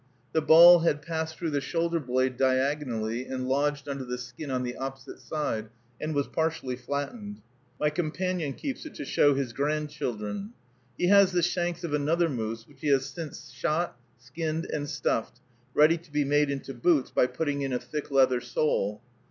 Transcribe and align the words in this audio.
The 0.33 0.41
ball 0.41 0.79
had 0.79 1.03
passed 1.03 1.37
through 1.37 1.51
the 1.51 1.61
shoulder 1.61 1.99
blade 1.99 2.35
diagonally 2.35 3.27
and 3.27 3.47
lodged 3.47 3.87
under 3.87 4.03
the 4.03 4.17
skin 4.17 4.49
on 4.49 4.63
the 4.63 4.75
opposite 4.75 5.19
side, 5.19 5.69
and 6.01 6.15
was 6.15 6.27
partially 6.27 6.75
flattened. 6.75 7.39
My 7.79 7.91
companion 7.91 8.53
keeps 8.53 8.83
it 8.83 8.95
to 8.95 9.05
show 9.05 9.35
to 9.35 9.39
his 9.39 9.53
grandchildren. 9.53 10.53
He 10.97 11.09
has 11.09 11.33
the 11.33 11.43
shanks 11.43 11.83
of 11.83 11.93
another 11.93 12.29
moose 12.29 12.67
which 12.67 12.81
he 12.81 12.87
has 12.87 13.05
since 13.05 13.51
shot, 13.51 13.95
skinned 14.17 14.65
and 14.73 14.89
stuffed, 14.89 15.39
ready 15.75 15.99
to 15.99 16.11
be 16.11 16.25
made 16.25 16.49
into 16.49 16.73
boots 16.73 17.11
by 17.11 17.27
putting 17.27 17.61
in 17.61 17.71
a 17.71 17.77
thick 17.77 18.09
leather 18.09 18.41
sole. 18.41 19.03